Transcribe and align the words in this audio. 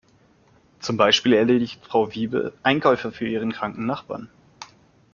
Zum 0.79 0.97
Beispiel 0.97 1.33
erledigt 1.33 1.85
Frau 1.85 2.15
Wiebe 2.15 2.53
Einkäufe 2.63 3.11
für 3.11 3.27
ihren 3.27 3.51
kranken 3.51 3.85
Nachbarn. 3.85 4.29